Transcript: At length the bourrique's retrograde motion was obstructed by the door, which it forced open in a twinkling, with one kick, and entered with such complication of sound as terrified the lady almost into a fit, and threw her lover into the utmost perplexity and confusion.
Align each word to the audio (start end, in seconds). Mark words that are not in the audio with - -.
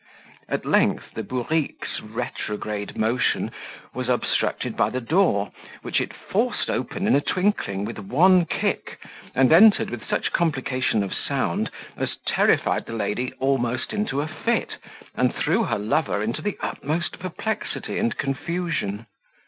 At 0.49 0.65
length 0.65 1.13
the 1.13 1.21
bourrique's 1.21 2.01
retrograde 2.01 2.97
motion 2.97 3.51
was 3.93 4.09
obstructed 4.09 4.75
by 4.75 4.89
the 4.89 4.99
door, 4.99 5.51
which 5.83 6.01
it 6.01 6.11
forced 6.11 6.71
open 6.71 7.05
in 7.05 7.15
a 7.15 7.21
twinkling, 7.21 7.85
with 7.85 7.99
one 7.99 8.45
kick, 8.45 8.97
and 9.35 9.53
entered 9.53 9.91
with 9.91 10.03
such 10.03 10.33
complication 10.33 11.03
of 11.03 11.13
sound 11.13 11.69
as 11.97 12.17
terrified 12.25 12.87
the 12.87 12.93
lady 12.95 13.31
almost 13.33 13.93
into 13.93 14.21
a 14.21 14.27
fit, 14.27 14.75
and 15.13 15.35
threw 15.35 15.65
her 15.65 15.77
lover 15.77 16.23
into 16.23 16.41
the 16.41 16.57
utmost 16.61 17.19
perplexity 17.19 17.99
and 17.99 18.17
confusion. 18.17 19.05